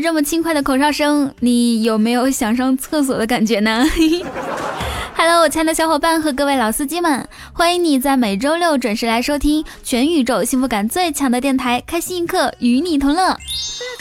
[0.00, 3.84] 这么轻快的口哨声，你有没有想上厕所的感觉呢？
[5.14, 13.32] Hello，我亲爱的小伙伴和各位老司机们，欢迎你在每周六准时来收听全宇宙幸福感最强的电台《开心一刻与你同乐》。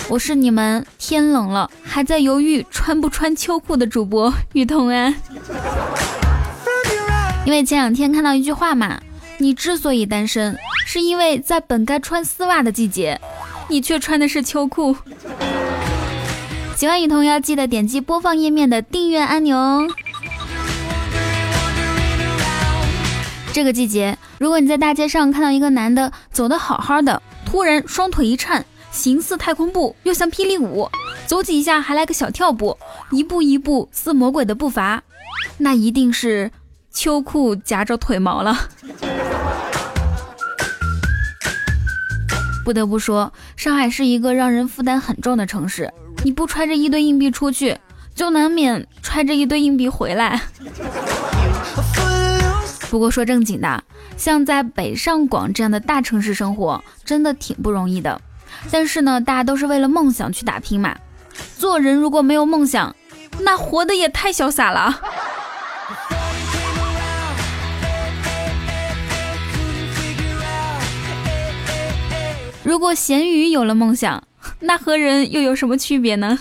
[0.08, 5.14] 我是你们天冷了还在犹豫穿不穿秋裤的主播雨桐啊。
[7.46, 9.02] 因为前两天看到一句话嘛，
[9.40, 13.20] 你之所以单身，是因为在本该穿丝袜的季节，
[13.68, 14.96] 你却穿的是秋裤。
[16.80, 19.86] 喜欢雨桐要记得点击播放页面的订阅按钮哦。
[23.52, 30.90] 这个季节，如果你在大街上看到一个男的走得好好的，突然双腿一颤，形似太空步，又像霹雳舞，
[31.28, 32.78] 走几下还来个小跳步，
[33.12, 35.04] 一步一步似魔鬼的步伐，
[35.58, 36.50] 那一定是
[36.94, 38.58] 秋裤夹着腿毛了。
[42.64, 45.92] 不得不说，上海是一个让人负担很重的城市，
[46.24, 47.78] 你不揣着一堆硬币出去，
[48.14, 50.42] 就难免揣着一堆硬币回来。
[52.90, 53.84] 不过说正经的，
[54.18, 58.20] 像在北上广这样的大城市生活，真的挺不容易的。
[58.72, 60.96] 但是呢，大家都是为了梦想去打拼嘛。
[61.58, 62.96] 做人如果没有梦想，
[63.40, 65.00] 那活的也太潇洒了。
[72.64, 74.24] 如果咸鱼有了梦想，
[74.60, 76.38] 那和人又有什么区别呢？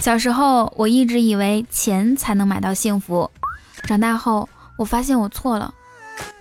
[0.00, 3.28] 小时候，我一直以为钱才能买到幸福。
[3.82, 5.74] 长大后，我发现我错了，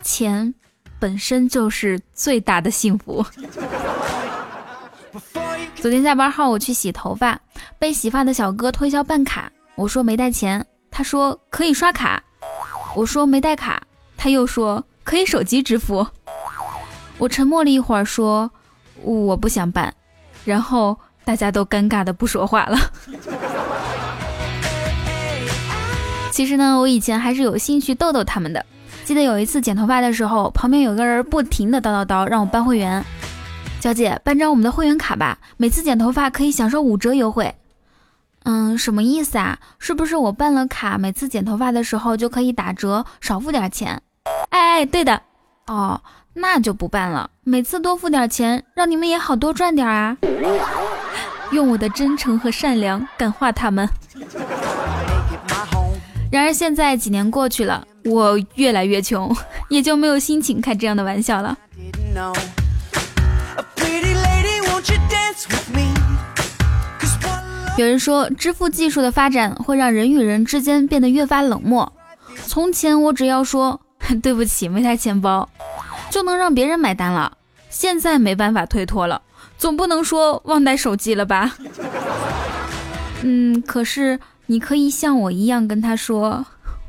[0.03, 0.53] 钱
[0.99, 3.25] 本身就是最大的幸福。
[5.75, 7.39] 昨天下班后，我去洗头发，
[7.79, 9.51] 被洗发的小哥推销办卡。
[9.75, 12.21] 我说没带钱，他说可以刷卡。
[12.95, 13.81] 我说没带卡，
[14.15, 16.05] 他又说可以手机支付。
[17.17, 18.49] 我沉默了一会儿，说
[19.01, 19.93] 我不想办。
[20.43, 22.77] 然后大家都尴尬的不说话了。
[26.31, 28.65] 其实呢，我以前还是有兴趣逗逗他们的。
[29.05, 33.03] 记得有一次剪头发的时候，旁边有个人不停的叨叨叨，让我办会员。
[33.79, 37.53] 小姐，办张我们的会员卡吧，每次剪头发可以享受五折优惠。
[38.43, 39.57] 嗯，什么意思啊？
[39.79, 44.01] 是不是我办了卡，每次剪头发的时候就可以打折，少付点钱？
[44.49, 45.21] 哎哎，对的。
[45.67, 46.01] 哦，
[46.35, 47.29] 那就不办了。
[47.43, 50.17] 每次多付点钱，让你们也好多赚点啊。
[51.51, 53.87] 用我的真诚和善良感化他们。
[56.31, 59.33] 然而现在几年过去了，我越来越穷，
[59.69, 61.57] 也就没有心情开这样的玩笑了。
[67.77, 71.91] 有人说，支付技术的发展会让人与人之间变得越发冷漠。
[72.47, 73.79] 从前我只要说
[74.21, 75.47] 对不起，没带钱包，
[76.15, 77.37] 就能让别人买单了。
[77.69, 79.21] 现在没办法推脱了，
[79.57, 81.57] 总不能说忘带手机了吧？
[83.21, 84.17] 嗯，可是。
[84.47, 86.45] 你可以像我一样跟他说，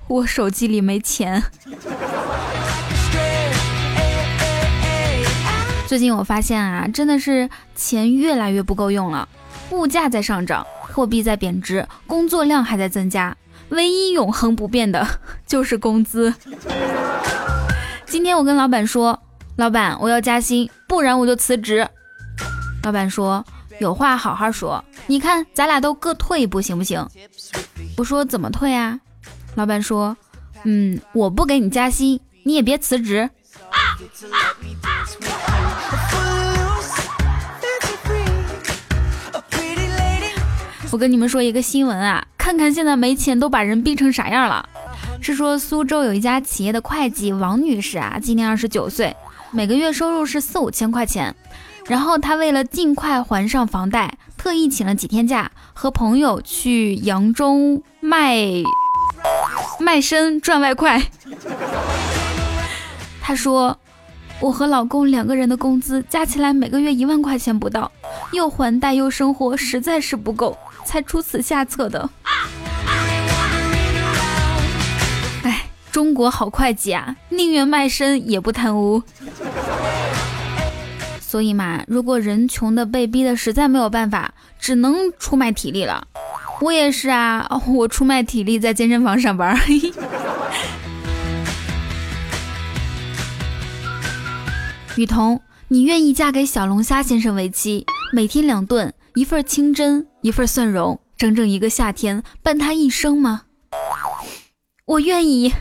[0.08, 1.42] 我手机里没钱。
[5.88, 9.26] 最近我发现啊，真的是钱越来越不够用了，
[9.70, 13.34] 物价在上涨，货币在贬值，工作量还在增加，
[13.70, 15.06] 唯一永恒不变的
[15.46, 16.34] 就是工资。
[18.06, 19.20] 今天我跟老板说，
[19.56, 21.86] 老板我要加薪，不然我就辞职。
[22.82, 23.44] 老板说。
[23.78, 27.06] 有话好好说，你看咱俩都各退一步行不行？
[27.98, 28.98] 我说怎么退啊？
[29.54, 30.16] 老板说，
[30.64, 33.28] 嗯，我不给你加薪，你也别辞职。
[40.90, 44.66] 我跟你们说一个新闻啊，看看现在没钱都把人逼成啥样了。
[45.26, 49.16] 是说苏州有一家企业的会计王女士啊，今年二十九岁，
[49.50, 51.34] 每个月收入是四五千块钱。
[51.86, 58.36] 然后她为了尽快还上房贷，特意请了几天假，和朋友去扬州卖
[59.80, 61.02] 卖身赚外快。
[63.20, 63.76] 她说
[64.38, 67.90] ：“我和老公两个人的工资加起来每个月一万块钱不到，
[68.30, 72.32] 又还贷又生活，实在是不够，才出此下策的。”哎，
[75.96, 79.02] 中国好会计啊，宁愿卖身也不贪污。
[81.18, 86.06] 所以嘛，如果人穷的被逼的实在没有办法，只能出卖体力了。
[86.60, 89.58] 我也是啊，我出卖体力在健身房上班。
[94.96, 103.44] 雨桐，你愿意嫁给小龙虾先生为妻，每天两顿，一份清蒸，一份蒜蓉，整整一个夏天，伴他一生吗？
[104.84, 105.54] 我愿意。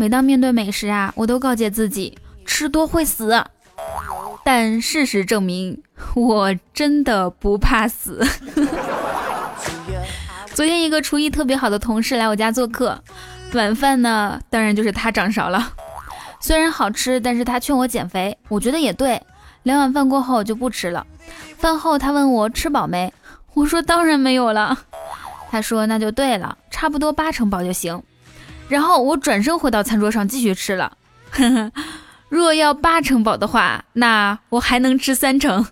[0.00, 2.16] 每当面对美食啊，我都告诫自己
[2.46, 3.44] 吃多会死。
[4.44, 5.82] 但事实证明，
[6.14, 8.24] 我真的不怕死。
[10.54, 13.02] 昨天一个厨艺特别好的同事来我家做客，
[13.54, 15.72] 晚饭呢，当然就是他掌勺了。
[16.38, 19.20] 虽然好吃，但是他劝我减肥，我觉得也对。
[19.64, 21.04] 两碗饭过后就不吃了。
[21.56, 23.12] 饭后他问我吃饱没，
[23.54, 24.78] 我说当然没有了。
[25.50, 28.00] 他说那就对了，差不多八成饱就行。
[28.68, 30.92] 然后我转身回到餐桌上继续吃了。
[32.28, 35.66] 若要八成饱的话，那我还能吃三成。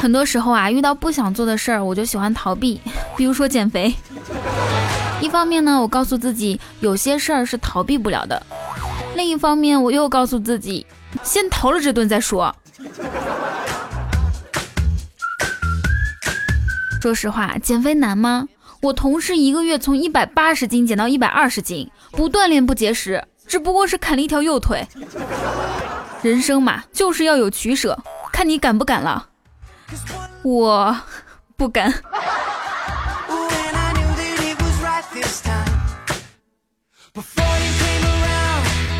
[0.00, 2.80] 很多时候啊，遇到不想做的事儿，我就喜欢逃避，
[3.16, 3.94] 比如说减肥。
[5.20, 8.36] 一方面呢，我告诉自己有些事儿是逃避不了的；
[9.14, 10.84] 另一方面，我又告诉自己
[11.22, 12.54] 先逃了这顿再说。
[17.02, 18.46] 说实话，减肥难吗？
[18.80, 24.86] 我同事一个月从一百八十斤减到一百二十斤，不锻炼不节食，只不过是砍了一条右腿。
[26.22, 27.98] 人生嘛，就是要有取舍，
[28.32, 29.30] 看你敢不敢了。
[30.44, 30.96] 我
[31.56, 31.92] 不敢。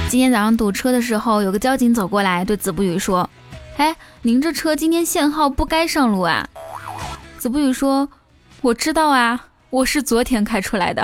[0.09, 3.31] 今天早上堵车的时候，有个交警走过来，对子不语说
[3.79, 6.49] ：“哎，您这车今天限号，不该上路啊。”
[7.43, 8.09] 子不语说
[8.63, 11.03] ：“我知道啊，我是昨天开出来的。”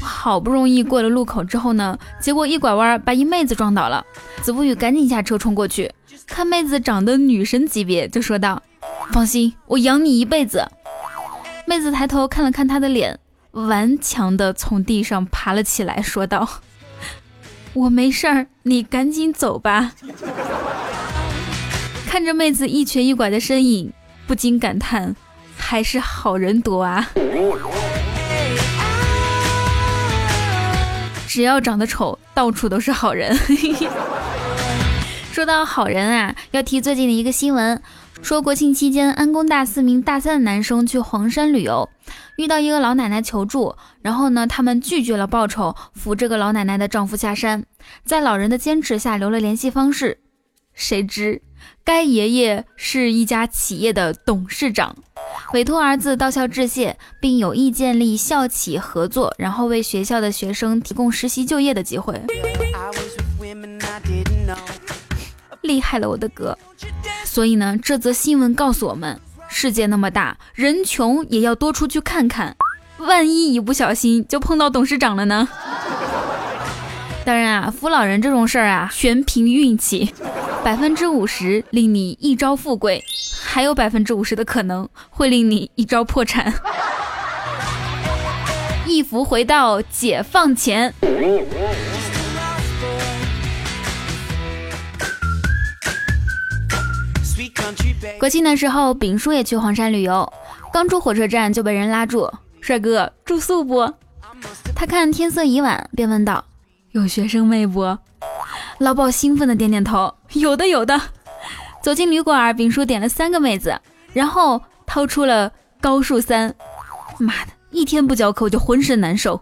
[0.00, 4.06] 好不容易过了路口之后呢，结果一拐弯把一妹子撞倒了。
[4.42, 5.92] 子不语赶紧下车冲过去，
[6.24, 8.62] 看妹子长得女神级别，就说道
[9.10, 10.64] ：“放心，我养你一辈子。”
[11.66, 13.18] 妹子抬头看了看他的脸，
[13.50, 16.48] 顽强地从地上爬了起来，说道。
[17.72, 19.92] 我没事儿，你赶紧走吧。
[22.08, 23.92] 看着妹子一瘸一拐的身影，
[24.26, 25.14] 不禁感叹，
[25.56, 27.08] 还是好人多啊。
[31.28, 33.38] 只要长得丑，到处都是好人。
[35.32, 37.80] 说到好人啊，要提最近的一个新闻。
[38.20, 41.88] 说国庆期间，安工大四名大三的男生去黄山旅游，
[42.40, 47.62] 遇到一个老奶奶求助，然后呢，他们拒绝了报酬，扶这个老奶奶的丈夫下山，
[48.02, 50.18] 在老人的坚持下留了联系方式。
[50.72, 51.42] 谁知
[51.84, 54.96] 该爷爷是一家企业的董事长，
[55.52, 62.18] 委托儿子到校致谢，并有意建立校企合作，然后为学校的学生提供实习就业的机会。
[65.60, 66.56] 厉害了，我的哥！
[67.26, 69.20] 所以呢，这则新闻告诉我们：
[69.50, 72.56] 世界那么大，人穷也要多出去看看，
[72.98, 75.48] 万一一不小心就碰到董事长了呢？
[77.26, 80.14] 当然啊，扶老人这种事儿啊，全凭运气，
[80.64, 83.04] 百分之五十令你一朝富贵，
[83.44, 86.54] 还有百分之五十的可能会令你一朝破产。
[88.86, 90.94] 一扶回到解放前。
[98.18, 100.30] 国庆的时候，丙叔也去黄山旅游，
[100.72, 102.30] 刚出火车站就被人拉住
[102.60, 103.92] ：“帅哥，住宿不？”
[104.74, 106.44] 他看天色已晚，便问道
[106.92, 107.96] ：“有学生妹不？”
[108.78, 111.00] 老鸨兴奋的点点头：“有的，有的。”
[111.82, 113.78] 走进旅馆，丙叔点了三个妹子，
[114.12, 115.50] 然后掏出了
[115.80, 116.54] 高数三。
[117.18, 119.40] 妈的，一天不教课我就浑身难受。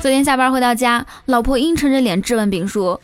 [0.00, 3.00] 昨天下班回到家，老婆阴沉着脸质问丙叔：“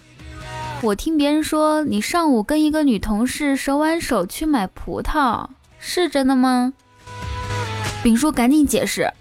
[0.81, 5.49] 我听别人说你上午跟一个女同事手挽手去买葡萄，
[5.81, 6.73] 是真的吗？”
[8.05, 9.13] 丙叔赶紧解释：“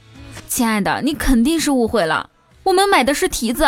[0.47, 2.29] 亲爱的，你肯定是误会了，
[2.61, 3.65] 我们买的是提子。”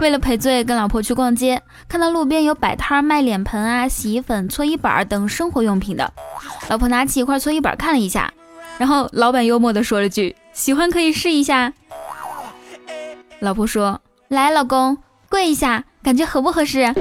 [0.00, 6.10] 为了赔罪，跟老婆去逛街，看到路边有摆摊卖脸盆啊、洗衣粉、搓衣板等生活用品的，
[6.70, 8.32] 老婆拿起一块搓衣板看了一下。
[8.78, 11.72] 然后老板幽默的说了句：“喜欢可以试一下。”
[13.40, 14.96] 老婆说：“来，老公
[15.28, 16.92] 跪一下，感觉合不合适？”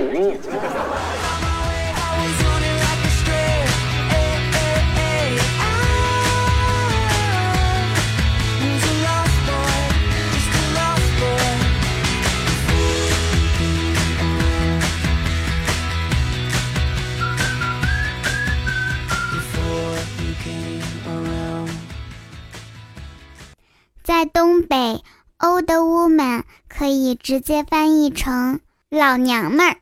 [27.26, 28.60] 直接翻译成
[28.92, 29.78] “老娘们儿”。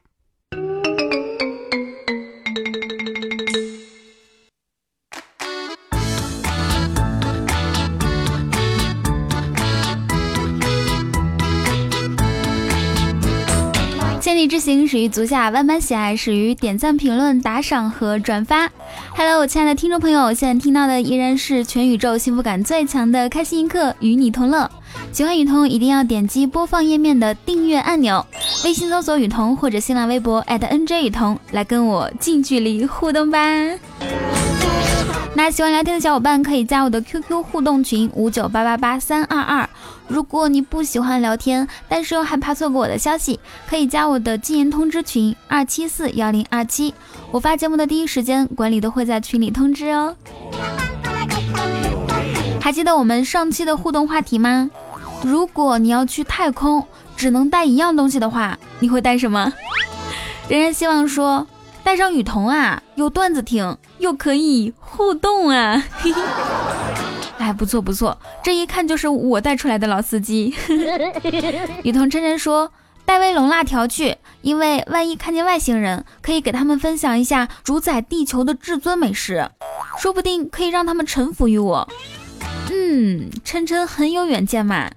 [14.21, 18.71] 千里之行，始于足下；万般喜爱，始于点赞、评论、打赏和转发。
[19.17, 24.71] Hello，我亲爱的听众朋友，现在听到的依然是全宇宙幸福感最强的开心一刻，与你同乐。
[25.11, 28.25] 喜欢雨桐一定要点击播放页面的订阅按钮，
[28.63, 33.39] 微信搜索雨桐或者新浪微博 @NJ 雨桐来跟我近距离互动吧。
[35.35, 39.67] 那喜欢聊天的小伙伴可以加我的 QQ 互动群五九八八八三二二。
[40.07, 46.93] 如果你不喜欢聊天，但是又害怕错过我的消息，可以加我的禁言通知群二七四幺零二七。
[47.31, 50.15] 我发节目的第一时间，管理都会在群里通知哦。
[52.61, 54.69] 还记得我们上期的互动话题吗？
[55.23, 59.51] 如果你要去太空，只能带一样东西的话，你会带什么？
[60.49, 61.47] 人人希望说
[61.83, 65.81] 带上雨桐啊，有段子听，又可以互动啊。
[67.39, 70.53] 哎，不错不错，这一看就是我带出来的老司机。
[71.83, 72.71] 雨桐真真说
[73.05, 79.49] 带威龙辣条去，因为万一看见外星人，可以给他们分享一下主宰地球的至尊美食，
[79.97, 81.87] 说不定可以让他们臣服于我。
[82.71, 84.89] 嗯，琛琛很有远见嘛。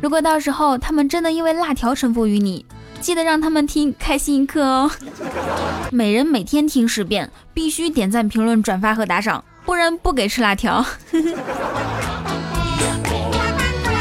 [0.00, 2.64] 如果到时候他们真的因为辣条臣服于你，
[3.00, 4.90] 记得让他们听开心一刻哦。
[5.90, 9.44] 每人每天听十遍，必须点赞、评论、转发和打赏。
[9.64, 10.82] 不然不给吃辣条。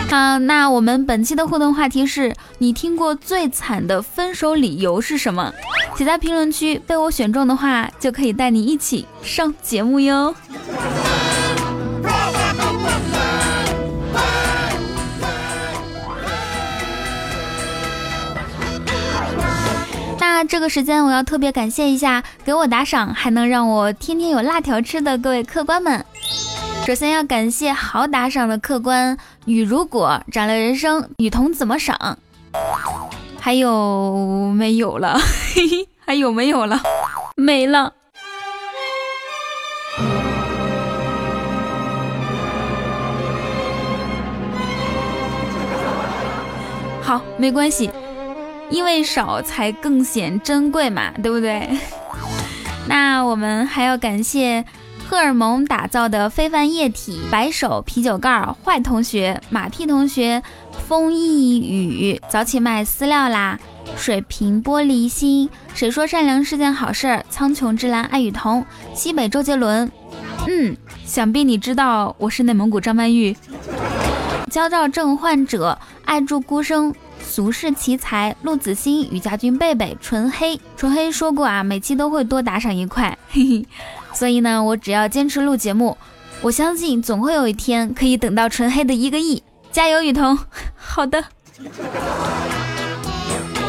[0.10, 5.54] 好，那我们本期的互动话题是你听过最惨的分手理由是什么？
[5.98, 10.34] 写在评论区，被我选中的话，就可以带你一起上节目哟。
[20.48, 26.04] 这个时间，我要特别感谢一下给我打赏，还能让我天天有辣条吃的各位客官们。
[26.86, 32.18] 首先要感谢好打赏的客官雨如果、斩了人生、雨桐怎么赏，
[33.42, 35.20] 还有没有了？
[35.54, 36.80] 嘿嘿，还有没有了？
[37.36, 37.94] 没了。
[47.02, 47.90] 好，没关系。
[48.70, 51.68] 因为少才更显珍贵嘛，对不对？
[52.88, 54.64] 那我们还要感谢
[55.10, 60.42] 荷尔蒙打造的非凡液体、白手啤酒盖、坏同学、马屁同学、
[60.88, 63.60] 风一雨、早起卖饲料啦、
[63.98, 69.90] 水瓶玻璃心、谁说善良是件好事、苍穹之蓝爱雨桐、西北周杰伦。
[70.48, 73.36] 嗯，想必你知道我是内蒙古张曼玉。
[74.50, 76.94] 焦躁症患者爱住孤生。
[77.28, 83.66] 俗世奇才陆子欣、雨家军、贝贝、纯黑、纯黑说过啊，每期都会多打赏一块，嘿嘿。
[84.14, 85.98] 所以呢，我只要坚持录节目，
[86.42, 89.44] 我相信总会有一天可以等到纯黑的一个亿。
[89.72, 90.40] 加油，雨桐！
[90.76, 91.26] 好的。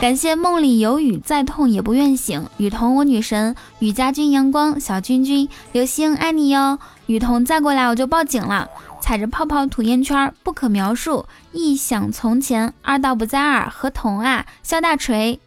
[0.01, 2.47] 感谢梦里有雨，再痛也不愿醒。
[2.57, 3.57] 雨桐，我女神。
[3.81, 6.79] 雨家军、阳光、小君君、流星，爱你哟。
[7.07, 8.69] 雨桐再过来我就报警了。
[9.01, 11.27] 踩着泡泡吐烟圈，不可描述。
[11.53, 15.41] 一想从前，二道不在二，合同啊，肖大锤，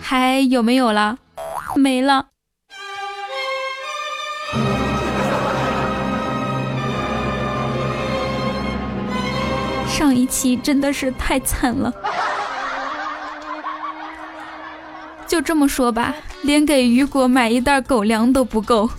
[0.00, 1.18] 还有没有了？
[1.76, 2.26] 没了。
[9.86, 11.92] 上一期真的是太惨了。
[15.26, 18.90] 就这么说吧，连给雨果买一袋狗粮都不够。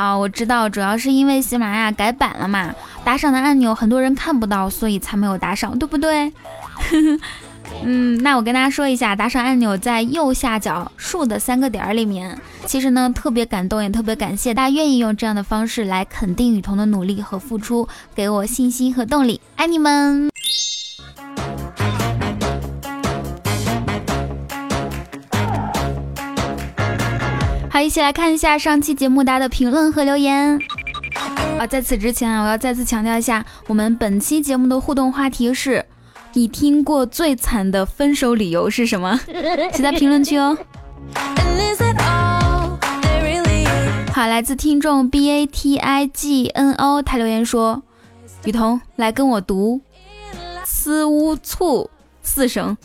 [0.00, 6.32] 好，我知道，主要是因为喜马拉雅改版了嘛，打赏的按钮很多人看不到，所以才没有打赏，对不对？
[7.84, 12.34] 嗯，那我跟大家说一下，打赏按钮在右下角竖的三个点儿里面。
[12.64, 20.30] 其实呢，特别感动，也特别感谢大家愿意用这样的方式来肯定雨桐的努力和付出，给我信心和动力，爱你们！
[27.72, 30.58] 好，一起来看一下上期节目大家的评论和留言
[31.56, 31.64] 啊！
[31.66, 35.86] 在此之前啊，我要再次强调一下，我们本期节目的互动话题是：
[36.32, 39.20] 你听过最惨的分手理由是什么？
[39.72, 40.58] 写在评论区哦。
[44.12, 47.80] 好，来自听众 B A T I G N O，他留言说：
[48.44, 49.80] 雨桐来跟我读
[50.66, 51.88] “呲乌醋”
[52.20, 52.76] 四声。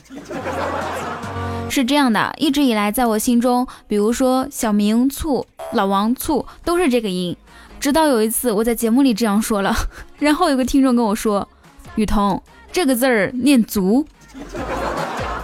[1.69, 7.36] 是这样的，一直以来，在我心中，比如说小明醋、老王醋都是这个音。
[7.81, 9.75] 直到有一次我在节目里这样说了，
[10.17, 11.48] 然后有个听众跟我说
[11.95, 12.41] ：“雨桐，
[12.72, 14.05] 这个字儿念足。”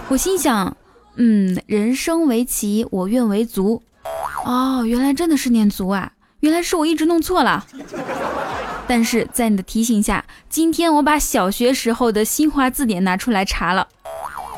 [0.08, 0.74] 我心想，
[1.16, 3.82] 嗯，人生为棋，我愿为足。
[4.44, 6.12] 哦，原来真的是念足啊！
[6.40, 7.66] 原来是我一直弄错了。
[8.88, 13.86] 但是在你的提醒下，今天我把小学时候的新华字典拿出来查了。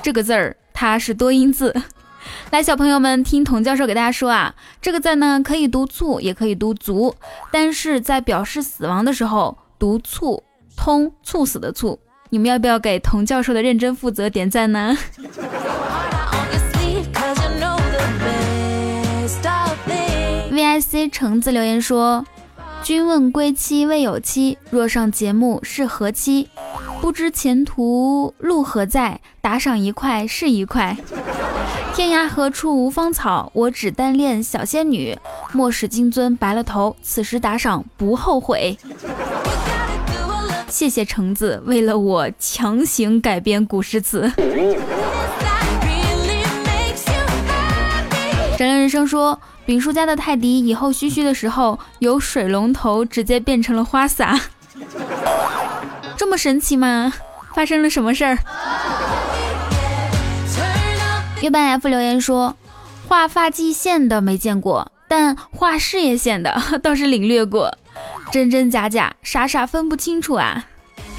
[0.03, 1.75] 这个字儿它是多音字。
[2.51, 7.15] 来，小朋友们听童教授给大家说啊，这个字呢可以读促，也可以读足，
[7.51, 10.43] 但是在表示死亡的时候读促，
[10.77, 11.99] 通猝死的猝。
[12.31, 14.97] 你们要不要给童教授的认真负责点赞呢
[20.51, 22.25] ？VIC 橙子留言说
[22.85, 26.49] ：“君问归期未有期，若上节目是何期？
[27.01, 29.19] 不知前途路何在？
[29.41, 30.95] 打赏一块是一块。
[31.95, 33.51] 天涯何处无芳草？
[33.55, 35.19] 我只单恋小仙女。
[35.55, 38.77] 莫使金樽白了头，此时打赏不后悔。”
[40.69, 44.31] 谢谢橙子为了我强行改编古诗词。
[48.59, 49.41] 展亮人生说。
[49.67, 54.39] 丙叔家的泰迪以后嘘嘘的时候，由水龙头直接变成了花洒，
[56.17, 57.13] 这么神奇吗？
[57.55, 58.39] 发生了什么事儿？
[61.41, 62.57] 月半 F 留言说，
[63.09, 67.79] 画发际线的没见过，但画事业线的 倒是领略过，
[68.33, 70.67] 真真假假，傻傻分不清楚啊。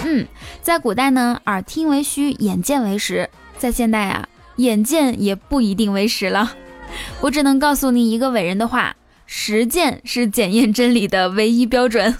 [0.04, 0.28] 嗯，
[0.62, 6.52] 在古代呢，耳听为虚，眼见为实；在现代啊，眼见也不一定为实了。
[7.22, 12.16] 我只能告诉你一个伟人的话：实践是检验真理的唯一标准。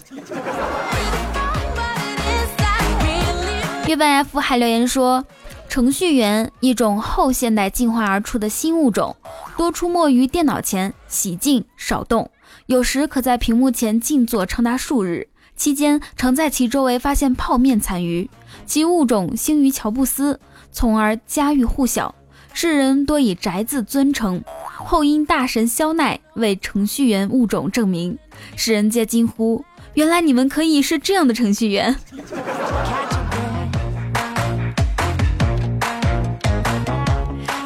[3.88, 5.24] 月半 F 还留言说，
[5.70, 9.16] 程序员一种后现代进化而出的新物种，
[9.56, 12.32] 多出没于电脑前，喜静少动，
[12.66, 18.28] 有时可在屏幕前静坐长达数日，期间常在其周围发现泡面残余。
[18.66, 20.40] 其物种兴于乔布斯，
[20.72, 22.16] 从而家喻户晓。
[22.58, 24.42] 世人多以宅字尊称，
[24.78, 28.18] 后因大神肖奈为程序员物种证明，
[28.56, 29.66] 世人皆惊呼：
[29.96, 31.94] 原来你们可以是这样的程序员！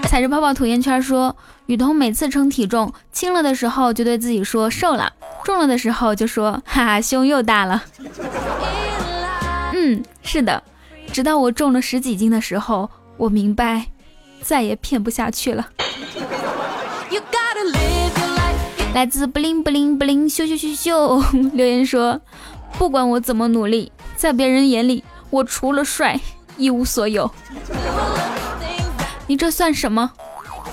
[0.08, 7.84] 踩着泡泡吐烟圈说，雨桐每次称体重轻了的时候，就对自己说瘦了；重了的时候就说哈哈胸又大了。
[9.76, 10.64] 嗯，是的，
[11.14, 13.86] 直到我重了十几斤的时候，我明白。
[14.42, 15.68] 再也骗不下去了。
[18.92, 21.24] 来自不灵不灵不灵咻咻咻咻
[21.54, 22.20] 留言说：
[22.78, 26.20] 不管我怎么努力，在别人眼里，我除了帅
[26.58, 27.30] 一无所有。
[29.28, 30.12] 你这算什么？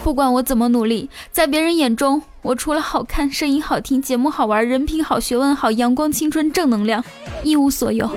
[0.02, 7.04] 不管我怎么努力，在别人眼中，我除了好看、声音好听、节目好玩、人品好、学问好、阳光、青春、正能量，
[7.44, 8.10] 一无所有。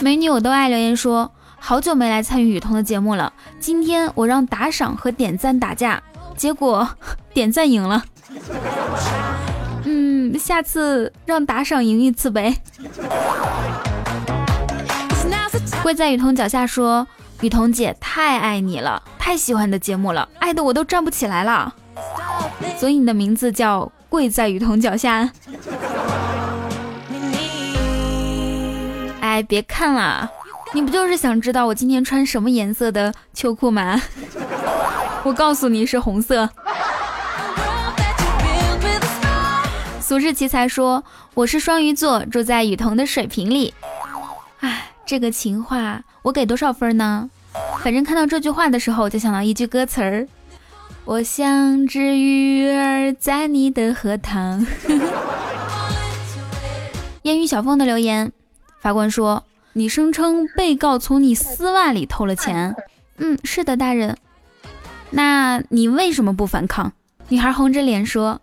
[0.00, 1.30] 美女我都爱留言说。
[1.62, 6.02] 好久没来参与雨桐的节目了，今天我让打赏和点赞打架，
[6.36, 6.88] 结果
[7.32, 8.02] 点赞赢了。
[9.84, 12.56] 嗯，下次让打赏赢一次呗。
[15.82, 17.06] 跪在雨桐脚下说
[17.40, 21.72] ：“雨桐姐太爱你了，太喜欢你的节目了，爱的我都站不起来了。”
[22.76, 25.30] 所以你的名字叫跪在雨桐脚下。
[29.20, 30.30] 哎，别看了。
[30.72, 34.00] 你不就是想知道我今天穿什么颜色的秋裤吗？
[35.24, 36.48] 我告诉你是红色。
[40.00, 41.04] 俗世奇才说
[41.34, 43.74] 我是双鱼座，住在雨桐的水瓶里。
[44.60, 47.28] 哎，这个情话我给多少分呢？
[47.82, 50.28] 反正看到这句话的时候，我就想到一句歌词儿：
[51.04, 54.64] 我像只鱼儿在你的荷塘。
[57.22, 58.32] 烟雨小凤的留言，
[58.80, 59.44] 法官说。
[59.72, 62.74] 你声称被告从你丝袜里偷了钱，
[63.18, 64.16] 嗯，是的，大人。
[65.10, 66.92] 那你为什么不反抗？
[67.28, 68.40] 女孩红着脸说：“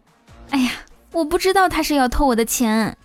[0.52, 0.72] 哎呀，
[1.12, 2.98] 我不知道他是要偷我的钱，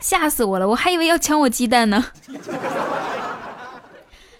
[0.00, 2.04] 吓死我了，我还以为要抢我鸡蛋呢。”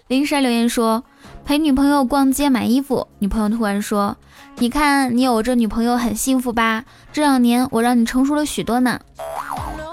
[0.07, 1.03] 林珊留言说
[1.45, 4.17] ：“陪女朋友逛街买衣服，女朋友突然说
[4.57, 6.83] ：‘你看你有这女朋友很幸福吧？
[7.13, 8.99] 这两年我让你成熟了许多呢。’”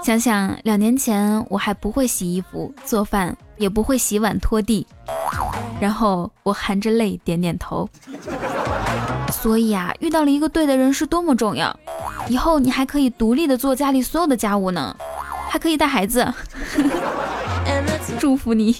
[0.01, 4.87] 想想两年前，我还不会洗衣服、做饭，也不会洗碗、拖地，
[5.79, 7.87] 然后我含着泪点点头。
[9.31, 11.77] 所以啊，遇到了一个对的人是多么重要。
[12.27, 14.95] 以后你还可以独立的做家里所有的家务呢，
[15.49, 16.33] 还可以带孩子。
[18.17, 18.77] 祝福你。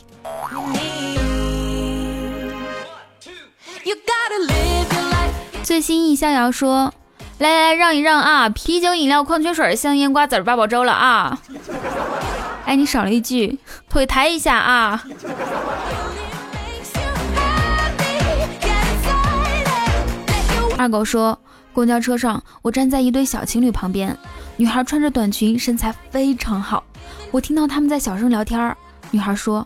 [5.63, 6.91] 最新易逍遥说。
[7.39, 8.49] 来来来，让一让啊！
[8.49, 11.39] 啤酒、饮料、矿泉水、香烟、瓜子、八宝粥了啊！
[12.65, 13.57] 哎，你少了一句，
[13.89, 15.01] 腿抬一下啊！
[20.77, 21.39] 二狗说，
[21.71, 24.17] 公交车上，我站在一对小情侣旁边，
[24.57, 26.83] 女孩穿着短裙，身材非常好。
[27.31, 28.75] 我听到他们在小声聊天，
[29.11, 29.65] 女孩说：“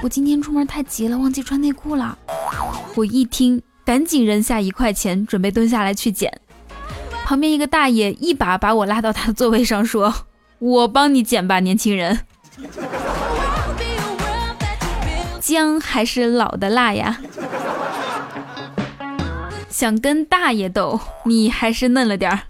[0.00, 2.16] 我今天出门太急了，忘记穿内裤了。”
[2.96, 6.32] 我一听，赶紧扔下一块钱，准备蹲下来去捡。
[7.28, 10.14] 旁边一个大爷一把把我拉到他的座位上，说
[10.60, 12.20] ：“我帮你捡吧，年轻人。
[15.38, 17.18] ”姜还是老的辣呀！
[19.68, 22.40] 想跟大爷斗，你还是嫩了点儿。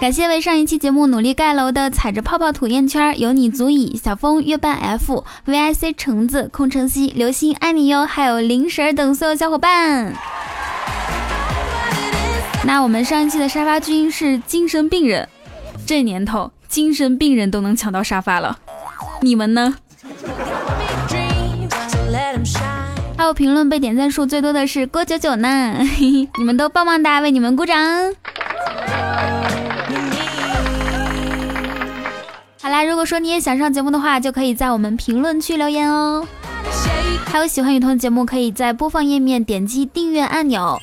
[0.00, 10.12] 感谢为上一期节目努力盖楼的踩着泡泡吐烟圈，有你足矣，小风月半 F VIC 橙子空城西流星爱你哟，还有零食等所有小伙伴。
[12.66, 15.28] 那我们上一期的沙发君是精神病人，
[15.86, 18.58] 这年头精神病人都能抢到沙发了，
[19.20, 19.76] 你们呢？
[23.16, 25.78] 还有评论被点赞数最多的是郭九九呢，
[26.36, 28.12] 你们都棒棒哒，为你们鼓掌。
[32.60, 36.26] 好啦，如果说你也想上节目的话，就可以在我们评论区留言哦。
[37.26, 40.80] 还有喜欢雨桐的节目，可以在播放页面点击订阅按钮，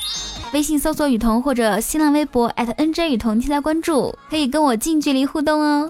[0.54, 5.90] 微信搜索雨桐或者新浪微博 @NJ 雨桐添加关注，可以跟我近距离互动哦。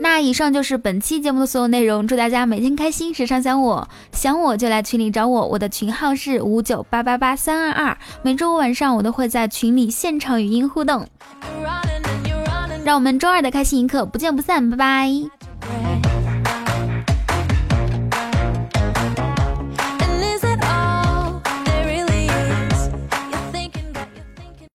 [0.00, 11.06] 那以上就是本期节目的所有内容，祝大家每天开心，时常想我，想我就来群里找我，我的群号是五九八八八三二二，每周五晚上我都会在群里现场语音互动。
[12.84, 15.43] 让我们周二的开心一刻不见不散，拜拜。